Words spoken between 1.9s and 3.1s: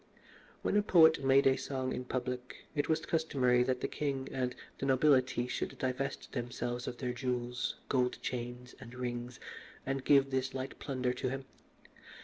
in public, it was